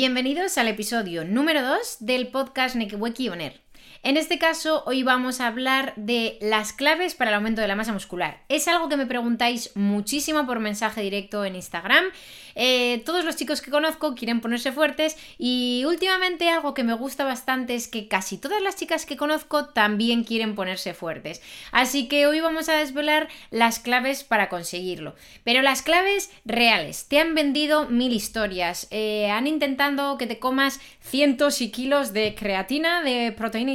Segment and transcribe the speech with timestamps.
[0.00, 3.67] Bienvenidos al episodio número 2 del podcast Nekeweki Oner.
[4.08, 7.76] En este caso, hoy vamos a hablar de las claves para el aumento de la
[7.76, 8.40] masa muscular.
[8.48, 12.06] Es algo que me preguntáis muchísimo por mensaje directo en Instagram.
[12.54, 17.24] Eh, todos los chicos que conozco quieren ponerse fuertes y últimamente algo que me gusta
[17.24, 21.42] bastante es que casi todas las chicas que conozco también quieren ponerse fuertes.
[21.70, 25.16] Así que hoy vamos a desvelar las claves para conseguirlo.
[25.44, 27.06] Pero las claves reales.
[27.08, 28.88] Te han vendido mil historias.
[28.90, 33.72] Eh, han intentado que te comas cientos y kilos de creatina, de proteína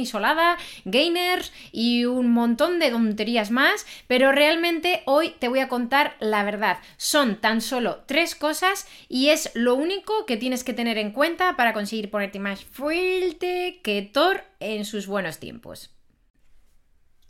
[0.84, 6.44] gainers y un montón de tonterías más, pero realmente hoy te voy a contar la
[6.44, 6.78] verdad.
[6.96, 11.56] Son tan solo tres cosas y es lo único que tienes que tener en cuenta
[11.56, 15.90] para conseguir ponerte más fuerte que Thor en sus buenos tiempos.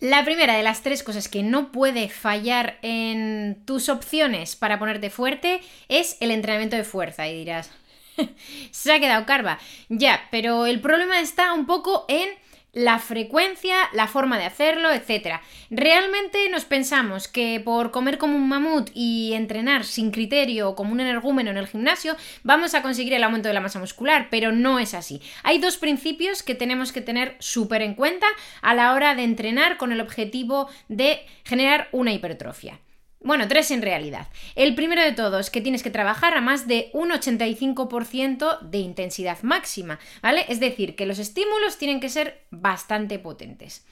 [0.01, 5.09] La primera de las tres cosas que no puede fallar en tus opciones para ponerte
[5.09, 7.27] fuerte es el entrenamiento de fuerza.
[7.27, 7.70] Y dirás,
[8.70, 9.59] se ha quedado carva.
[9.89, 12.28] Ya, pero el problema está un poco en
[12.75, 15.41] la frecuencia, la forma de hacerlo, etc.
[15.70, 20.92] Realmente nos pensamos que por comer como un mamut y entrenar sin criterio o como
[20.92, 24.53] un energúmeno en el gimnasio vamos a conseguir el aumento de la masa muscular, pero
[24.53, 25.22] no es así.
[25.42, 28.27] Hay dos principios que tenemos que tener súper en cuenta
[28.61, 32.81] a la hora de entrenar con el objetivo de generar una hipertrofia.
[33.25, 34.28] Bueno, tres en realidad.
[34.55, 39.42] El primero de todos, que tienes que trabajar a más de un 85% de intensidad
[39.42, 40.44] máxima, ¿vale?
[40.50, 43.86] Es decir, que los estímulos tienen que ser bastante potentes.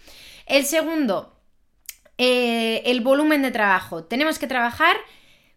[0.45, 1.35] El segundo,
[2.19, 4.05] eh, el volumen de trabajo.
[4.05, 4.97] Tenemos que trabajar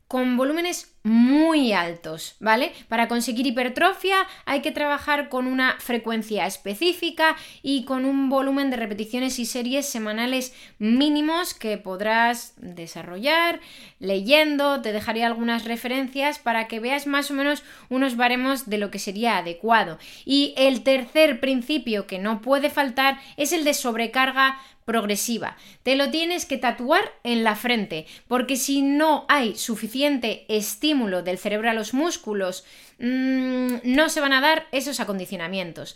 [0.07, 2.71] con volúmenes muy altos, ¿vale?
[2.89, 8.77] Para conseguir hipertrofia hay que trabajar con una frecuencia específica y con un volumen de
[8.77, 13.59] repeticiones y series semanales mínimos que podrás desarrollar
[13.99, 18.89] leyendo, te dejaré algunas referencias para que veas más o menos unos baremos de lo
[18.89, 19.99] que sería adecuado.
[20.25, 25.57] Y el tercer principio que no puede faltar es el de sobrecarga progresiva.
[25.83, 31.37] Te lo tienes que tatuar en la frente, porque si no hay suficiente estímulo del
[31.37, 32.63] cerebro a los músculos,
[32.99, 35.95] mm, no se van a dar esos acondicionamientos.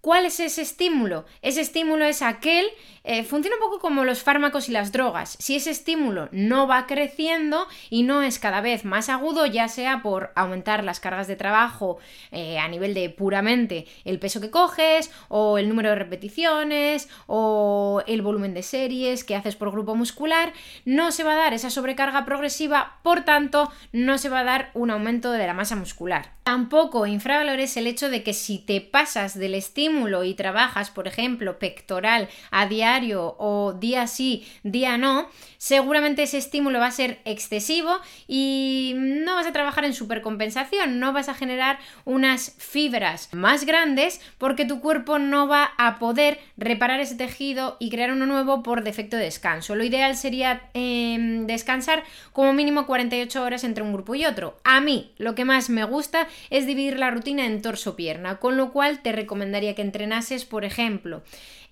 [0.00, 1.24] ¿Cuál es ese estímulo?
[1.40, 2.66] Ese estímulo es aquel,
[3.06, 5.36] eh, funciona un poco como los fármacos y las drogas.
[5.38, 10.00] Si ese estímulo no va creciendo y no es cada vez más agudo, ya sea
[10.02, 11.98] por aumentar las cargas de trabajo
[12.32, 18.02] eh, a nivel de puramente el peso que coges, o el número de repeticiones, o
[18.06, 20.54] el volumen de series que haces por grupo muscular,
[20.86, 24.70] no se va a dar esa sobrecarga progresiva, por tanto, no se va a dar
[24.72, 26.32] un aumento de la masa muscular.
[26.42, 31.58] Tampoco infravalores el hecho de que si te pasas del estímulo y trabajas, por ejemplo,
[31.58, 32.93] pectoral a diario
[33.38, 35.28] o día sí, día no,
[35.58, 41.12] seguramente ese estímulo va a ser excesivo y no vas a trabajar en supercompensación, no
[41.12, 47.00] vas a generar unas fibras más grandes porque tu cuerpo no va a poder reparar
[47.00, 49.74] ese tejido y crear uno nuevo por defecto de descanso.
[49.74, 54.58] Lo ideal sería em, descansar como mínimo 48 horas entre un grupo y otro.
[54.64, 58.72] A mí lo que más me gusta es dividir la rutina en torso-pierna, con lo
[58.72, 61.22] cual te recomendaría que entrenases, por ejemplo,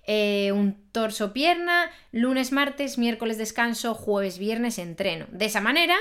[0.05, 5.27] eh, un torso-pierna, lunes, martes, miércoles descanso, jueves, viernes entreno.
[5.31, 5.95] De esa manera,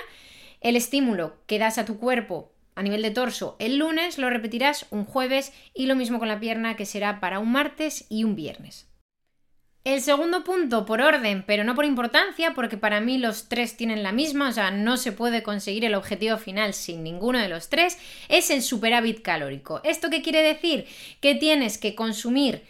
[0.60, 4.86] el estímulo que das a tu cuerpo a nivel de torso el lunes lo repetirás
[4.90, 8.34] un jueves y lo mismo con la pierna que será para un martes y un
[8.34, 8.88] viernes.
[9.84, 14.04] El segundo punto, por orden, pero no por importancia, porque para mí los tres tienen
[14.04, 17.68] la misma, o sea, no se puede conseguir el objetivo final sin ninguno de los
[17.68, 17.98] tres,
[18.28, 19.80] es el superávit calórico.
[19.82, 20.86] ¿Esto qué quiere decir?
[21.20, 22.62] Que tienes que consumir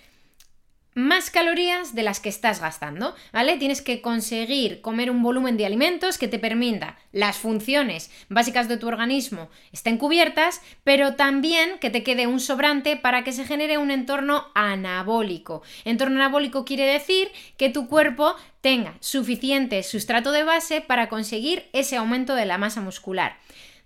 [1.12, 3.58] más calorías de las que estás gastando, ¿vale?
[3.58, 8.78] Tienes que conseguir comer un volumen de alimentos que te permita las funciones básicas de
[8.78, 13.76] tu organismo estén cubiertas, pero también que te quede un sobrante para que se genere
[13.76, 15.60] un entorno anabólico.
[15.84, 21.96] Entorno anabólico quiere decir que tu cuerpo tenga suficiente sustrato de base para conseguir ese
[21.96, 23.37] aumento de la masa muscular.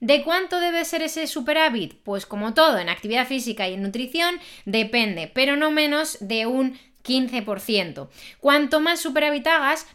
[0.01, 1.95] ¿De cuánto debe ser ese superávit?
[2.05, 6.79] Pues como todo en actividad física y en nutrición, depende, pero no menos de un
[7.07, 8.09] 15%.
[8.41, 9.47] Cuanto más superávit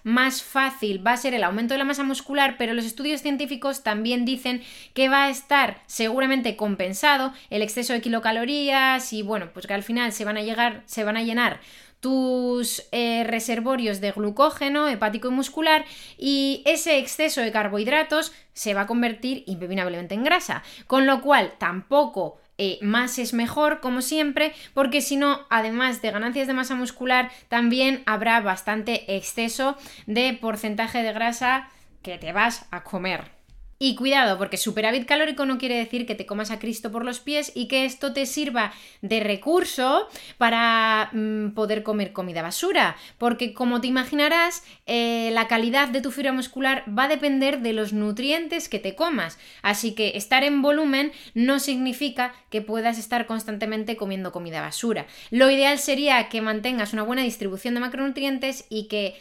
[0.03, 3.83] más fácil va a ser el aumento de la masa muscular, pero los estudios científicos
[3.83, 4.63] también dicen
[4.93, 9.83] que va a estar seguramente compensado el exceso de kilocalorías y bueno, pues que al
[9.83, 11.59] final se van a llegar, se van a llenar
[11.99, 15.85] tus eh, reservorios de glucógeno hepático y muscular
[16.17, 21.53] y ese exceso de carbohidratos se va a convertir impepinablemente en grasa, con lo cual
[21.59, 26.75] tampoco eh, más es mejor, como siempre, porque si no, además de ganancias de masa
[26.75, 31.69] muscular, también habrá bastante exceso de porcentaje de grasa
[32.03, 33.40] que te vas a comer.
[33.83, 37.19] Y cuidado, porque superávit calórico no quiere decir que te comas a Cristo por los
[37.19, 40.07] pies y que esto te sirva de recurso
[40.38, 42.95] para mm, poder comer comida basura.
[43.18, 47.74] Porque como te imaginarás, eh, la calidad de tu fibra muscular va a depender de
[47.74, 49.39] los nutrientes que te comas.
[49.63, 55.07] Así que estar en volumen no significa que puedas estar constantemente comiendo comida basura.
[55.31, 59.19] Lo ideal sería que mantengas una buena distribución de macronutrientes y que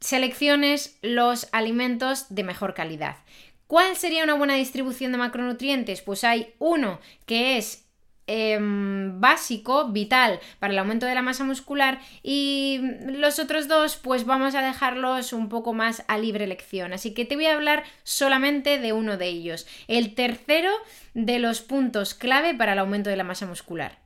[0.00, 3.16] selecciones los alimentos de mejor calidad.
[3.68, 6.00] ¿Cuál sería una buena distribución de macronutrientes?
[6.00, 7.86] Pues hay uno que es
[8.26, 14.24] em, básico, vital para el aumento de la masa muscular y los otros dos pues
[14.24, 16.94] vamos a dejarlos un poco más a libre elección.
[16.94, 20.70] Así que te voy a hablar solamente de uno de ellos, el tercero
[21.12, 23.98] de los puntos clave para el aumento de la masa muscular.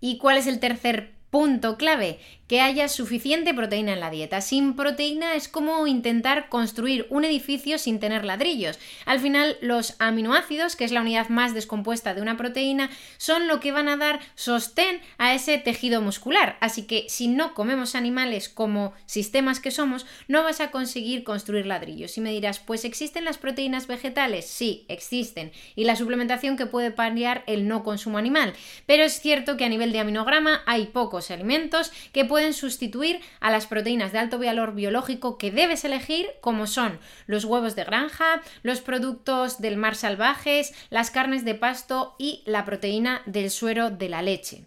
[0.00, 2.18] ¿Y cuál es el tercer punto clave?
[2.48, 4.40] que haya suficiente proteína en la dieta.
[4.40, 8.78] Sin proteína es como intentar construir un edificio sin tener ladrillos.
[9.04, 13.60] Al final, los aminoácidos, que es la unidad más descompuesta de una proteína, son lo
[13.60, 16.56] que van a dar sostén a ese tejido muscular.
[16.60, 21.66] Así que si no comemos animales como sistemas que somos, no vas a conseguir construir
[21.66, 22.16] ladrillos.
[22.16, 24.46] Y me dirás, pues existen las proteínas vegetales.
[24.46, 25.50] Sí, existen.
[25.74, 28.54] Y la suplementación que puede paliar el no consumo animal.
[28.86, 33.50] Pero es cierto que a nivel de aminograma hay pocos alimentos que pueden sustituir a
[33.50, 38.42] las proteínas de alto valor biológico que debes elegir, como son los huevos de granja,
[38.62, 44.08] los productos del mar salvajes, las carnes de pasto y la proteína del suero de
[44.08, 44.64] la leche.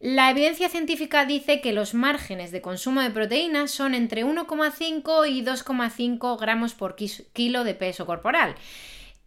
[0.00, 5.42] La evidencia científica dice que los márgenes de consumo de proteínas son entre 1,5 y
[5.42, 8.54] 2,5 gramos por kilo de peso corporal.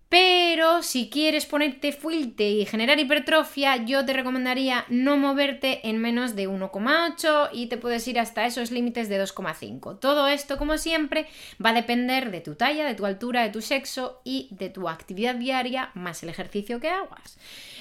[0.10, 6.34] Pero si quieres ponerte fuerte y generar hipertrofia, yo te recomendaría no moverte en menos
[6.34, 10.00] de 1,8 y te puedes ir hasta esos límites de 2,5.
[10.00, 11.28] Todo esto, como siempre,
[11.64, 14.88] va a depender de tu talla, de tu altura, de tu sexo y de tu
[14.88, 17.38] actividad diaria más el ejercicio que hagas.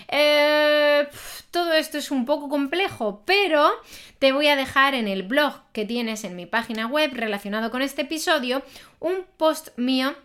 [0.09, 1.07] Eh,
[1.53, 3.71] todo esto es un poco complejo, pero
[4.19, 7.83] te voy a dejar en el blog que tienes en mi página web relacionado con
[7.83, 8.63] este episodio
[8.99, 10.17] un post mío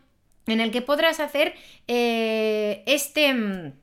[0.48, 1.54] en el que podrás hacer
[1.88, 3.74] eh, este mm,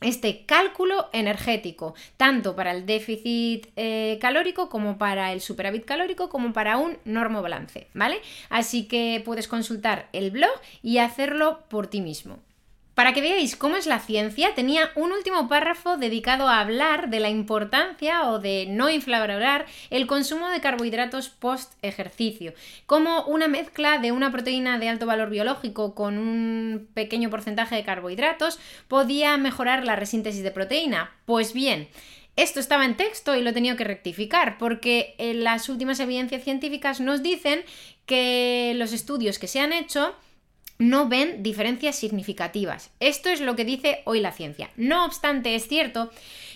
[0.00, 6.52] este cálculo energético, tanto para el déficit eh, calórico como para el superávit calórico, como
[6.52, 8.20] para un normobalance, ¿vale?
[8.50, 10.52] Así que puedes consultar el blog
[10.82, 12.38] y hacerlo por ti mismo.
[12.94, 17.18] Para que veáis cómo es la ciencia, tenía un último párrafo dedicado a hablar de
[17.18, 22.54] la importancia o de no infravalorar el consumo de carbohidratos post ejercicio,
[22.86, 27.84] como una mezcla de una proteína de alto valor biológico con un pequeño porcentaje de
[27.84, 31.12] carbohidratos podía mejorar la resíntesis de proteína.
[31.24, 31.88] Pues bien,
[32.36, 37.00] esto estaba en texto y lo he tenido que rectificar porque las últimas evidencias científicas
[37.00, 37.64] nos dicen
[38.06, 40.14] que los estudios que se han hecho
[40.78, 42.90] no ven diferencias significativas.
[43.00, 44.70] Esto es lo que dice hoy la ciencia.
[44.76, 46.10] No obstante, es cierto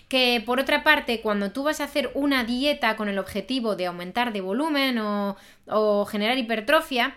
[0.09, 3.87] que por otra parte, cuando tú vas a hacer una dieta con el objetivo de
[3.87, 7.15] aumentar de volumen o, generar hipertrofia,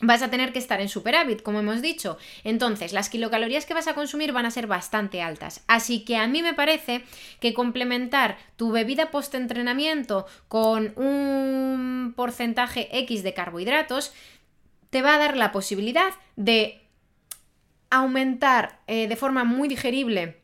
[0.00, 2.18] vas a tener que estar en superávit, como hemos dicho.
[2.44, 5.64] Entonces, las kilocalorías que vas a consumir van a ser bastante altas.
[5.68, 7.02] Así que a mí me parece
[7.40, 14.12] que complementar tu bebida post-entrenamiento con un porcentaje X de carbohidratos
[14.96, 16.80] te va a dar la posibilidad de
[17.90, 20.38] aumentar eh, de forma muy digerible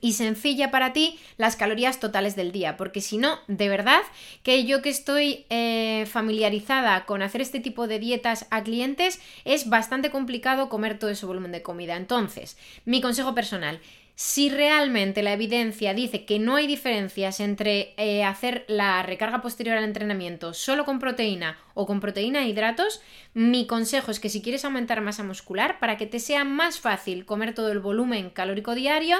[0.00, 4.00] y sencilla para ti las calorías totales del día, porque si no, de verdad
[4.42, 9.68] que yo que estoy eh, familiarizada con hacer este tipo de dietas a clientes, es
[9.68, 11.96] bastante complicado comer todo ese volumen de comida.
[11.96, 12.56] Entonces,
[12.86, 13.78] mi consejo personal,
[14.14, 19.76] si realmente la evidencia dice que no hay diferencias entre eh, hacer la recarga posterior
[19.76, 23.00] al entrenamiento solo con proteína o con proteína e hidratos,
[23.34, 27.24] mi consejo es que si quieres aumentar masa muscular, para que te sea más fácil
[27.24, 29.16] comer todo el volumen calórico diario,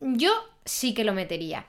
[0.00, 0.32] yo
[0.64, 1.66] sí que lo metería.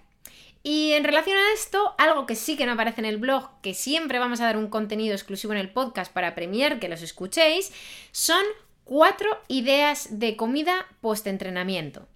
[0.64, 3.74] Y en relación a esto, algo que sí que no aparece en el blog, que
[3.74, 7.74] siempre vamos a dar un contenido exclusivo en el podcast para premiar que los escuchéis,
[8.12, 8.44] son
[8.86, 12.08] cuatro ideas de comida post-entrenamiento.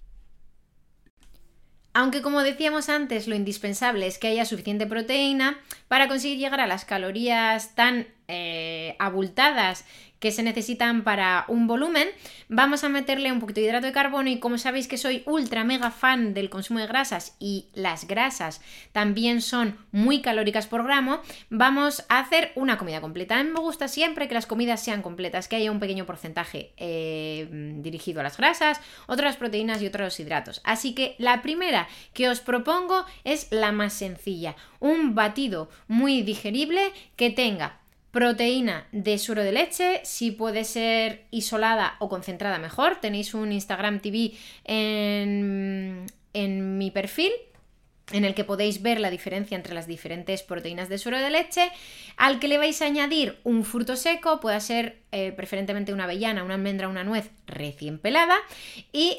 [1.98, 6.68] Aunque como decíamos antes, lo indispensable es que haya suficiente proteína para conseguir llegar a
[6.68, 9.86] las calorías tan eh, abultadas
[10.20, 12.08] que se necesitan para un volumen,
[12.50, 15.64] vamos a meterle un poquito de hidrato de carbono y como sabéis que soy ultra
[15.64, 21.22] mega fan del consumo de grasas y las grasas también son muy calóricas por gramo,
[21.50, 23.40] vamos a hacer una comida completa.
[23.40, 26.74] A mí me gusta siempre que las comidas sean completas, que haya un pequeño porcentaje
[26.78, 27.48] eh,
[27.80, 30.62] dirigido a las grasas, otras proteínas y otros hidratos.
[30.64, 36.92] Así que la primera que os propongo es la más sencilla, un batido muy digerible
[37.16, 37.80] que tenga
[38.18, 42.96] proteína de suero de leche, si puede ser isolada o concentrada mejor.
[43.00, 44.34] Tenéis un Instagram TV
[44.66, 47.32] en, en mi perfil
[48.14, 51.70] en el que podéis ver la diferencia entre las diferentes proteínas de suero de leche,
[52.16, 56.44] al que le vais a añadir un fruto seco, puede ser eh, preferentemente una avellana,
[56.44, 58.38] una almendra, una nuez recién pelada,
[58.94, 59.18] y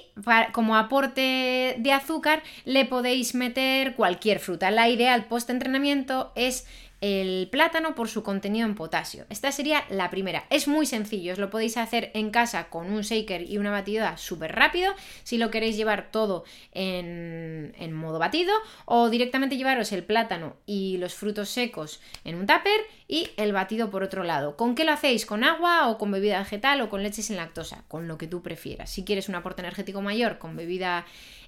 [0.52, 4.70] como aporte de azúcar le podéis meter cualquier fruta.
[4.70, 6.66] La ideal post entrenamiento es
[7.00, 9.26] el plátano por su contenido en potasio.
[9.30, 10.44] Esta sería la primera.
[10.50, 14.16] Es muy sencillo, os lo podéis hacer en casa con un shaker y una batidora
[14.16, 18.52] súper rápido, si lo queréis llevar todo en, en, modo batido,
[18.84, 23.90] o directamente llevaros el plátano y los frutos secos en un tupper y el batido
[23.90, 24.56] por otro lado.
[24.56, 25.24] ¿Con qué lo hacéis?
[25.24, 27.84] ¿Con agua o con bebida vegetal o con leche sin lactosa?
[27.88, 28.90] Con lo que tú prefieras.
[28.90, 31.06] Si quieres un aporte energético mayor, con bebida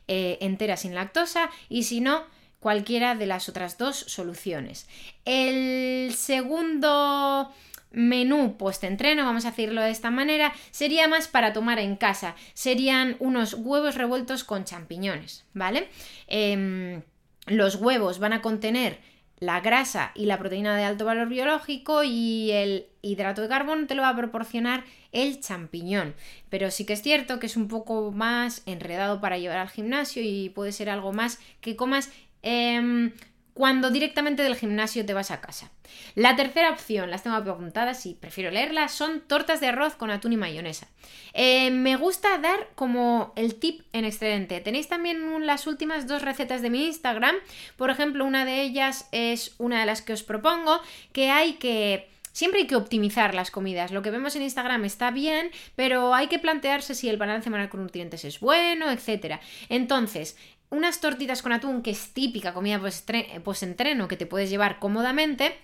[0.08, 2.24] eh, entera sin lactosa y si no,
[2.60, 4.86] cualquiera de las otras dos soluciones.
[5.24, 7.50] El segundo
[7.90, 12.36] menú post-entreno, vamos a decirlo de esta manera, sería más para tomar en casa.
[12.54, 15.88] Serían unos huevos revueltos con champiñones, ¿vale?
[16.28, 17.02] Em,
[17.46, 18.98] los huevos van a contener
[19.40, 23.94] la grasa y la proteína de alto valor biológico y el hidrato de carbono te
[23.94, 26.14] lo va a proporcionar el champiñón.
[26.50, 30.22] Pero sí que es cierto que es un poco más enredado para llevar al gimnasio
[30.22, 32.10] y puede ser algo más que comas
[32.42, 33.12] Em,
[33.60, 35.70] cuando directamente del gimnasio te vas a casa.
[36.14, 40.32] La tercera opción, las tengo apuntadas y prefiero leerlas, son tortas de arroz con atún
[40.32, 40.88] y mayonesa.
[41.34, 44.60] Em, me gusta dar como el tip en excedente.
[44.60, 47.34] Tenéis también las últimas dos recetas de mi Instagram.
[47.76, 50.80] Por ejemplo, una de ellas es una de las que os propongo,
[51.12, 52.08] que hay que...
[52.32, 53.90] Siempre hay que optimizar las comidas.
[53.90, 57.82] Lo que vemos en Instagram está bien, pero hay que plantearse si el balance con
[57.82, 59.40] nutrientes es bueno, etc.
[59.68, 60.36] Entonces,
[60.70, 62.80] unas tortitas con atún, que es típica comida
[63.44, 65.56] post-entreno que te puedes llevar cómodamente,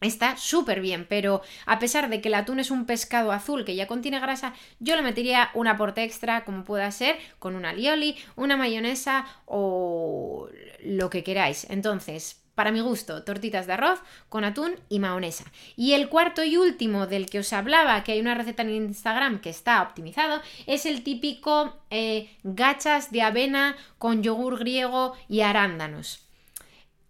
[0.00, 3.76] Está súper bien, pero a pesar de que el atún es un pescado azul que
[3.76, 8.16] ya contiene grasa, yo le metería un aporte extra como pueda ser con una alioli,
[8.34, 10.48] una mayonesa o
[10.82, 11.66] lo que queráis.
[11.68, 15.44] Entonces, para mi gusto, tortitas de arroz con atún y mahonesa.
[15.76, 19.40] Y el cuarto y último del que os hablaba, que hay una receta en Instagram
[19.40, 26.29] que está optimizado, es el típico eh, gachas de avena con yogur griego y arándanos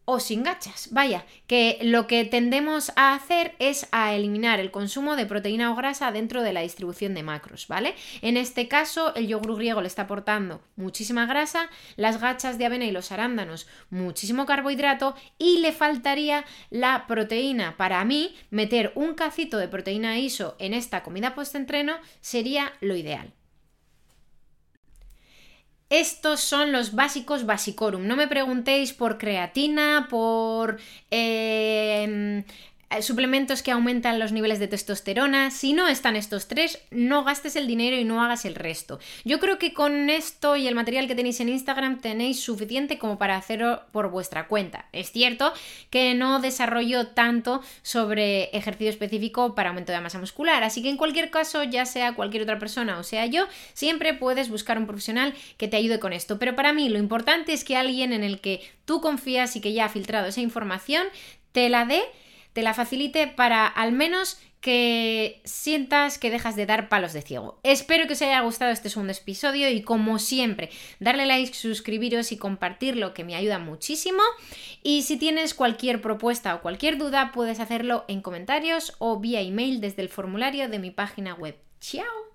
[0.04, 0.88] o sin gachas.
[0.90, 5.76] Vaya, que lo que tendemos a hacer es a eliminar el consumo de proteína o
[5.76, 7.94] grasa dentro de la distribución de macros, ¿vale?
[8.22, 12.84] En este caso, el yogur griego le está aportando muchísima grasa, las gachas de avena
[12.84, 17.76] y los arándanos muchísimo carbohidrato y le faltaría la proteína.
[17.76, 23.32] Para mí, meter un cacito de proteína ISO en esta comida post-entreno sería lo ideal.
[25.90, 28.06] Estos son los básicos basicorum.
[28.06, 30.78] No me preguntéis por creatina, por
[31.10, 32.44] eh,
[33.00, 35.50] suplementos que aumentan los niveles de testosterona.
[35.50, 38.98] Si no están estos tres, no gastes el dinero y no hagas el resto.
[39.24, 43.18] Yo creo que con esto y el material que tenéis en Instagram tenéis suficiente como
[43.18, 44.86] para hacerlo por vuestra cuenta.
[44.92, 45.52] Es cierto
[45.90, 50.96] que no desarrollo tanto sobre ejercicio específico para aumento de masa muscular, así que en
[50.96, 55.34] cualquier caso, ya sea cualquier otra persona o sea yo, siempre puedes buscar un profesional
[55.56, 56.38] que te ayude con esto.
[56.38, 59.72] Pero para mí lo importante es que alguien en el que tú confías y que
[59.72, 61.06] ya ha filtrado esa información
[61.52, 62.02] te la dé
[62.52, 67.58] te la facilite para al menos que sientas que dejas de dar palos de ciego.
[67.62, 72.36] Espero que os haya gustado este segundo episodio y como siempre, darle like, suscribiros y
[72.36, 74.22] compartirlo que me ayuda muchísimo.
[74.82, 79.80] Y si tienes cualquier propuesta o cualquier duda, puedes hacerlo en comentarios o vía email
[79.80, 81.56] desde el formulario de mi página web.
[81.80, 82.29] ¡Chao!